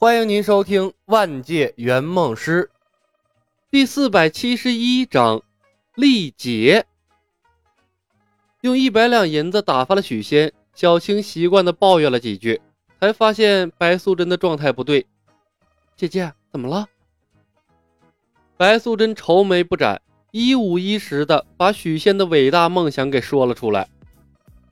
[0.00, 2.70] 欢迎您收听《万界圆梦师》
[3.70, 5.42] 第四百七十一章：
[5.94, 6.86] 历劫。
[8.62, 12.62] 用一百两银子打发了许仙，小青习惯的抱怨了几句，
[12.98, 15.06] 才发现白素贞的状态不对。
[15.98, 16.86] 姐姐，怎么了？
[18.56, 23.86] 白素贞愁眉不展，一五一十的把许仙的伟大梦想给说了出来。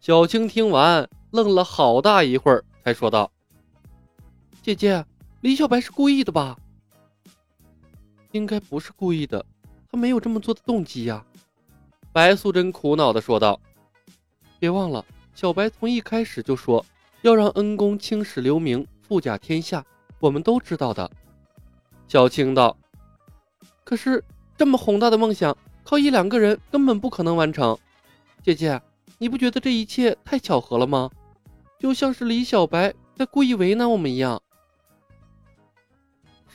[0.00, 3.30] 小青听完，愣了好大一会儿，才说道
[4.62, 5.04] ：“姐姐。”
[5.40, 6.56] 李小白是故意的吧？
[8.32, 9.44] 应该不是故意的，
[9.88, 11.24] 他没有这么做的动机呀。
[12.12, 13.60] 白素贞苦恼的说道
[14.58, 15.04] ：“别忘了，
[15.36, 16.84] 小白从一开始就说
[17.22, 19.84] 要让恩公青史留名，富甲天下，
[20.18, 21.08] 我们都知道的。”
[22.08, 22.76] 小青道
[23.84, 24.24] ：“可是
[24.56, 27.78] 这么宏大的梦想，靠一两个人根本不可能完成。
[28.42, 28.82] 姐姐，
[29.18, 31.08] 你不觉得这一切太巧合了吗？
[31.78, 34.42] 就像是李小白在故意为难我们一样。”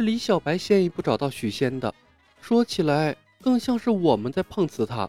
[0.00, 1.94] 是李小白先一步找到许仙的，
[2.40, 5.06] 说起来更像是我们在碰瓷他。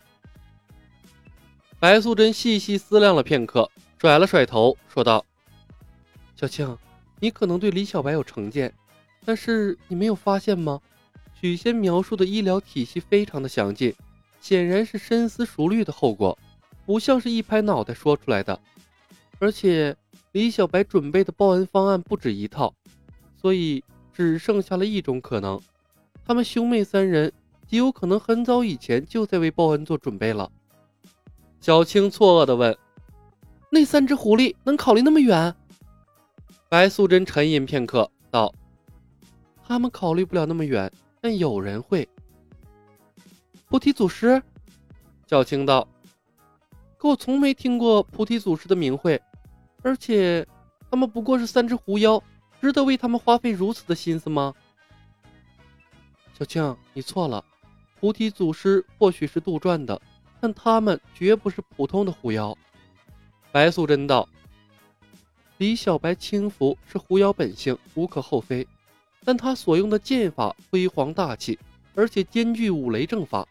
[1.79, 5.25] 白素贞细细思量了片刻，甩了甩头，说道
[6.35, 6.77] ：“小青，
[7.21, 8.73] 你可能对李小白有成见，
[9.23, 10.81] 但是你没有发现吗？
[11.39, 13.95] 许仙描述的医疗体系非常的详尽，
[14.41, 16.37] 显然是深思熟虑的后果，
[16.85, 18.59] 不像是一拍脑袋说出来的。
[19.39, 19.95] 而且
[20.33, 22.73] 李小白准备的报恩方案不止一套，
[23.41, 23.81] 所以。”
[24.13, 25.59] 只剩下了一种可能，
[26.25, 27.31] 他们兄妹三人
[27.67, 30.51] 极有可能很早以前就在为报恩做准备了。
[31.59, 32.77] 小青错愕地问
[33.71, 35.55] ：“那三只狐狸能考虑那么远？”
[36.67, 38.53] 白素贞沉吟片刻道
[39.67, 42.07] ：“他们考虑不了那么远，但有人会。”
[43.69, 44.41] 菩提祖师，
[45.27, 45.87] 小青道
[46.97, 49.21] ：“可我从没听过菩提祖师的名讳，
[49.81, 50.45] 而且
[50.89, 52.21] 他们不过是三只狐妖。”
[52.61, 54.53] 值得为他们花费如此的心思吗？
[56.37, 57.43] 小青，你错了。
[57.99, 59.99] 菩提祖师或许是杜撰的，
[60.39, 62.55] 但他们绝不是普通的狐妖。
[63.51, 64.29] 白素贞道
[65.57, 68.67] ：“李小白轻浮是狐妖本性，无可厚非。
[69.23, 71.57] 但他所用的剑法辉煌大气，
[71.95, 73.47] 而且兼具五雷正法，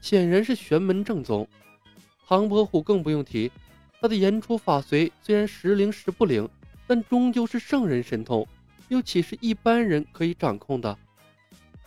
[0.00, 1.46] 显然是玄门正宗。
[2.26, 3.50] 唐伯虎更不用提，
[4.00, 6.48] 他的言出法随虽然时灵时不灵。”
[6.86, 8.46] 但终究是圣人神通，
[8.88, 10.98] 又岂是一般人可以掌控的？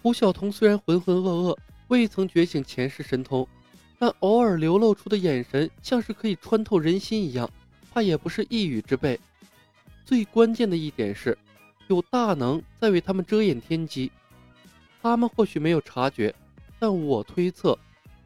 [0.01, 3.47] 胡晓彤虽然浑浑噩噩，未曾觉醒前世神通，
[3.99, 7.49] 但偶尔流露出的眼神像是可以穿透人心一样，
[7.91, 9.19] 怕也不是一语之辈。
[10.05, 11.37] 最关键的一点是，
[11.87, 14.11] 有大能在为他们遮掩天机。
[15.01, 16.33] 他们或许没有察觉，
[16.79, 17.77] 但我推测，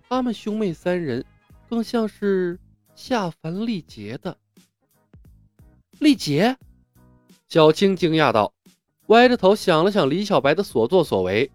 [0.07, 1.23] 他们兄妹三人
[1.69, 2.59] 更像是
[2.95, 4.37] 下凡历劫的。
[6.01, 6.57] 历劫，
[7.47, 8.51] 小青惊讶道，
[9.05, 11.51] 歪着头想了想李小白的所作所为。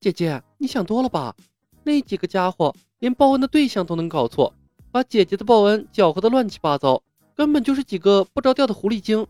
[0.00, 1.36] 姐姐，你想多了吧？
[1.82, 4.54] 那几个家伙连报恩的对象都能搞错，
[4.90, 7.02] 把姐姐的报恩搅和的乱七八糟，
[7.34, 9.26] 根本就是几个不着调的狐狸精。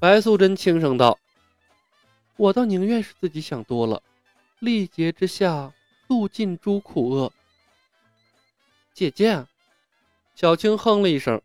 [0.00, 1.16] 白素贞轻声道
[2.36, 4.02] ：“我倒宁愿是自己想多了。
[4.58, 5.72] 历劫之下，
[6.08, 7.32] 度尽诸苦厄。”
[8.92, 9.46] 姐姐，
[10.34, 11.40] 小青哼了一声。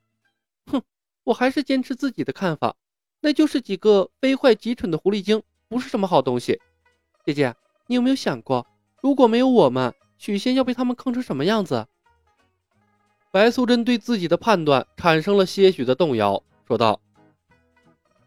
[1.24, 2.76] 我还是坚持自己的看法，
[3.20, 6.60] 那就是几个非坏即蠢的狐狸精，不是什么好东西。
[7.24, 7.56] 姐姐，
[7.88, 8.66] 你有没有想过，
[9.02, 11.88] 如果没有我们，许仙要被他们坑成什么样子？
[13.32, 17.00] 白素贞对自己的判断产生了些许的动摇，说道：“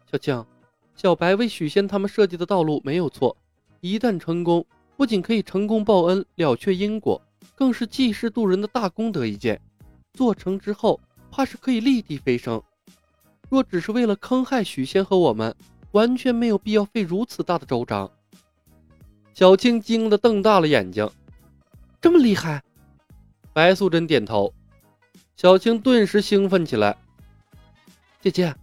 [0.09, 0.45] 小青，
[0.95, 3.35] 小白为许仙他们设计的道路没有错，
[3.81, 7.21] 一旦成功，不仅可以成功报恩了却因果，
[7.53, 9.61] 更是济世渡人的大功德一件。
[10.13, 12.63] 做成之后，怕是可以立地飞升。”
[13.49, 15.55] 若只是为了坑害许仙和我们，
[15.91, 18.09] 完全没有必要费如此大的周章。
[19.33, 21.09] 小青惊得瞪大了眼睛，
[22.01, 22.63] 这么厉害？
[23.53, 24.53] 白素贞点头。
[25.37, 26.97] 小青顿时兴奋起来
[28.21, 28.55] ：“姐姐，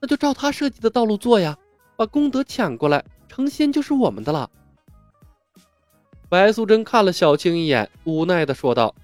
[0.00, 1.56] 那就照他设计的道路做呀，
[1.96, 4.48] 把功德抢过来，成仙就是我们的了。”
[6.28, 8.94] 白素贞看了小青一眼，无奈的说道：“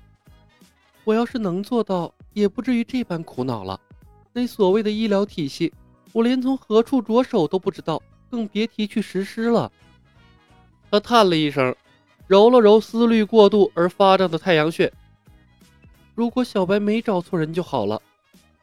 [1.05, 3.79] 我要是能做到，也不至于这般苦恼了。”
[4.33, 5.73] 那所谓的医疗体系，
[6.13, 9.71] 我连从何处着手都不知道，更别提去实施了。
[10.91, 11.75] 他叹了一声，
[12.27, 14.93] 揉了揉思虑过度而发胀的太阳穴。
[16.15, 18.01] 如果小白没找错人就好了。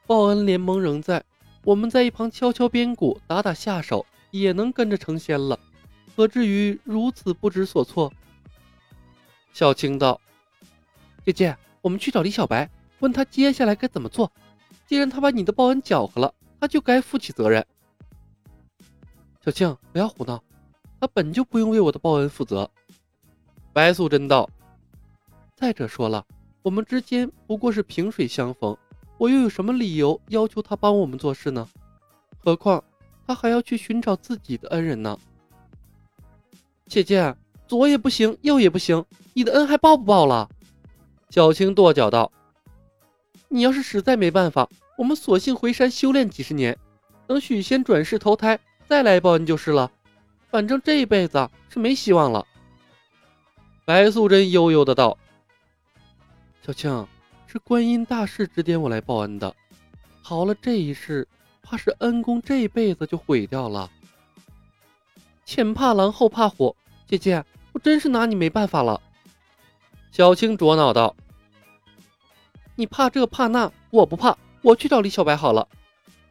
[0.08, 1.24] 报恩联盟仍在，
[1.64, 5.60] 我们在一旁敲敲边鼓，打打下手，也能跟着成仙了，
[6.16, 8.14] 何至于如此不知所措？
[9.52, 10.22] 小青道
[11.26, 12.70] ：“姐姐，我们去找李小白，
[13.00, 14.32] 问他接下来该怎么做。”
[14.86, 17.66] 既然他把你的报恩搅和了，他就该负起责任。
[19.44, 20.44] 小庆，不要胡闹，
[21.00, 22.70] 他本就不用为我的报恩负责。
[23.74, 24.50] 白素贞道
[25.56, 26.26] ：“再者说了，
[26.62, 28.76] 我们之间不过是萍水相逢，
[29.18, 31.68] 我又有什么理由要求他帮我们做事呢？
[32.38, 32.84] 何况
[33.28, 35.18] 他还要去寻找自己的恩人呢。”
[36.88, 37.36] 姐姐，
[37.68, 39.04] 左也不行，右也不行，
[39.34, 40.48] 你的恩还报不报了？
[41.31, 42.31] 小青跺脚道
[43.47, 46.77] ：“你要是实在没办法，我们索性回山修炼几十年，
[47.27, 49.92] 等许仙转世投胎再来报恩就是了。
[50.50, 52.45] 反正这一辈子是没希望了。”
[53.86, 55.18] 白素贞悠悠的道
[56.65, 57.07] ：“小青，
[57.45, 59.56] 是观音大士指点我来报恩的。
[60.21, 61.27] 好了这一世，
[61.62, 63.92] 怕是恩公这辈子就毁掉了。”
[65.45, 66.75] 前怕狼后怕虎，
[67.07, 69.00] 姐姐，我真是拿你没办法了。
[70.12, 71.15] 小青啄脑道
[72.75, 75.68] ：“你怕这怕那，我不怕，我去找李小白好了。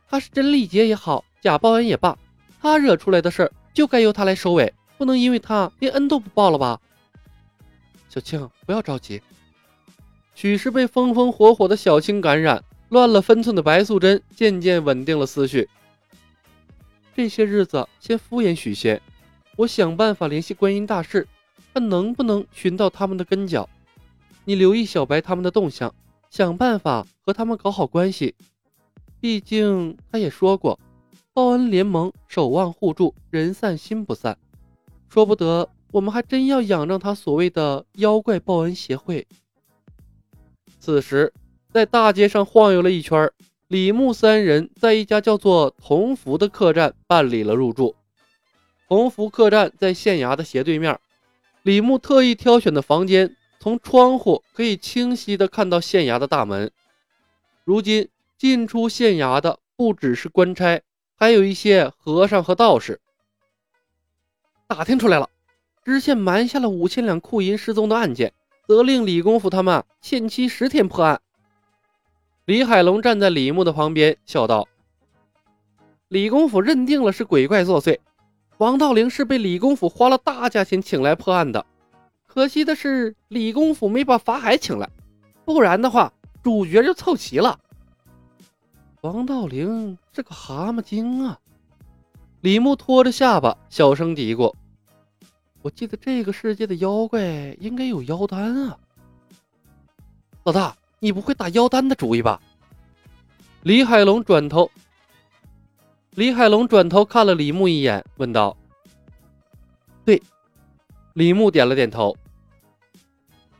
[0.09, 2.17] 他是真力竭也好，假报恩也罢，
[2.61, 6.81] 他惹出来的事儿就该由他来收尾，不能因为他连恩都不报了吧？”
[8.09, 9.21] 小青，不要着急。
[10.35, 15.69] 许是被风风火火的小青感染，乱了分寸的白素贞渐渐稳定了思绪。
[17.17, 19.01] 这些日子先敷衍许仙，
[19.57, 21.27] 我想办法联系观音大士，
[21.73, 23.69] 看能不能寻到他们的根脚。
[24.45, 25.95] 你留意小白他们的动向，
[26.35, 28.35] 想办法和他们搞好关系。
[29.21, 30.81] 毕竟他也说过，
[31.33, 34.37] 报恩联盟，守望互助，人散心不散。
[35.09, 39.25] 说不得，我们还真要仰仗他所谓的妖怪报恩协会。
[40.81, 41.33] 此时，
[41.71, 43.31] 在大街上晃悠了一圈。
[43.69, 47.95] 李牧三人在一家叫做“同福”的客栈办理了入住。
[48.89, 50.99] 同福客栈在县衙的斜对面，
[51.63, 56.71] 李牧特意挑选的房间，从窗户可以清晰的看到县衙的大门。
[57.65, 60.83] 如今进出县衙的不只是官差，
[61.17, 63.01] 还有一些和尚和道士。
[64.67, 65.31] 打听出来了，
[65.83, 68.35] 知县瞒下了五千两库银失踪的案件，
[68.69, 71.23] 责令李公甫他们限期十天破案。
[72.45, 74.69] 李海龙站在李牧的旁边，笑道
[76.09, 77.99] ：“李公甫认定了是鬼怪作祟，
[78.59, 81.65] 王道陵是被李公甫花了大价钱请来破案的。
[82.35, 84.91] 可惜的是，李公甫没把法海请来，
[85.45, 87.61] 不然的话，主角就凑齐了。
[89.03, 91.39] 王道陵是个蛤蟆精啊！”
[92.43, 94.53] 李牧拖着下巴，小声嘀咕
[95.63, 97.23] ：“我记得这个世界的妖怪
[97.61, 98.77] 应该有妖丹啊，
[100.43, 102.41] 老大。”你不会打妖丹的主意吧？
[103.63, 104.71] 李海龙转头，
[106.13, 108.57] 李海龙转头看了李牧一眼，问道
[110.03, 110.23] ：“对。”
[111.13, 112.17] 李牧点了点头。“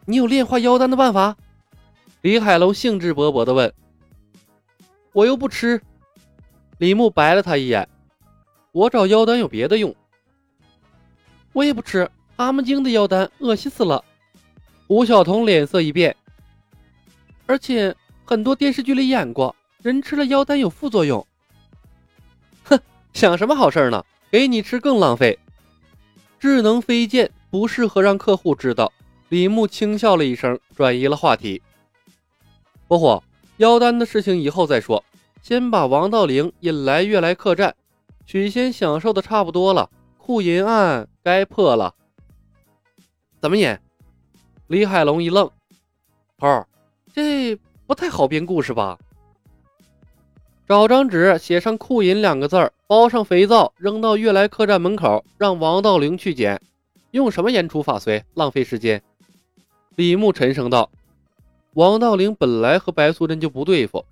[0.07, 1.37] 你有炼化妖丹的办法？”
[2.23, 3.73] 李海龙兴致勃勃地问。
[5.13, 5.81] “我又不吃。”
[6.79, 7.89] 李牧白了他一眼。
[8.73, 9.95] “我找妖丹有别的用。
[11.53, 14.05] ”“我也不吃，阿木精的妖丹恶心死了。”
[14.89, 16.15] 吴晓彤脸色一变。
[17.47, 21.27] 而且很多电视剧里演过，人吃了妖丹有副作用。
[22.65, 22.79] 哼，
[23.13, 24.05] 想什么好事呢？
[24.31, 25.39] 给你吃更浪费。
[26.41, 28.93] 智能飞剑不适合让客户知道。
[29.35, 31.61] 李牧轻笑了一声，转移了话题。
[32.87, 33.21] 伯虎，
[33.57, 35.05] 妖丹的事情以后再说，
[35.43, 37.75] 先把王道陵引来悦来客栈。
[38.27, 41.93] 许仙享受的差不多了，库银案该破了。
[43.41, 43.83] 怎么演？
[44.69, 45.51] 李海龙一愣，
[46.39, 46.65] 头。
[47.13, 47.57] 这
[47.89, 48.97] 不太好编故事吧？
[50.69, 56.63] 找张纸，写上“库银”两个字儿，包上肥皂，扔到悦来客栈门口，让王道陵去捡。
[57.11, 59.03] 用什么言出法随，浪费时间？
[59.97, 60.91] 李牧沉声道
[61.75, 64.05] ：“王道陵本来和白素贞就不对付，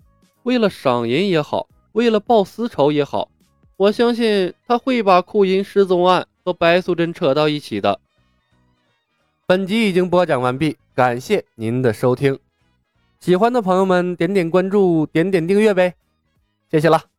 [0.45, 3.29] 为了赏银也好，为了报私仇也好，
[3.77, 7.99] 我相信他会把库银失踪案和白素贞扯到一起的。”
[9.47, 12.39] 本集已经播讲完毕，感谢您的收听。
[13.21, 15.95] 喜欢的朋友们，点点关注，点点订阅呗，
[16.71, 17.12] 谢谢了。